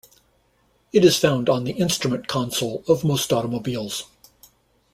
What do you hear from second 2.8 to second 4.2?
of most automobiles.